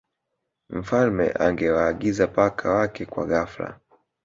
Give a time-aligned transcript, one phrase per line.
[0.69, 3.79] mfalme angewaagiza paka Wake kwa ghafla